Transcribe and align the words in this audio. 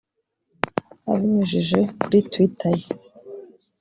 Abinyujije 1.11 1.79
kuri 2.01 2.17
Twitter 2.31 2.73
ye 2.81 2.87